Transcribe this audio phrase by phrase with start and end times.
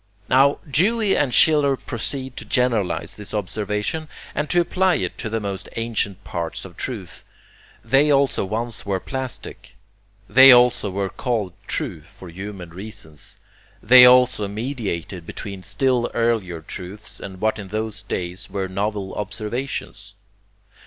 [0.27, 5.39] Now Dewey and Schiller proceed to generalize this observation and to apply it to the
[5.39, 7.23] most ancient parts of truth.
[7.85, 9.75] They also once were plastic.
[10.27, 13.37] They also were called true for human reasons.
[13.83, 20.15] They also mediated between still earlier truths and what in those days were novel observations.